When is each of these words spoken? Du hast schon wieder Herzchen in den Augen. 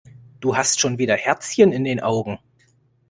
Du 0.39 0.57
hast 0.57 0.79
schon 0.79 0.97
wieder 0.97 1.15
Herzchen 1.15 1.71
in 1.71 1.83
den 1.83 1.99
Augen. 1.99 2.39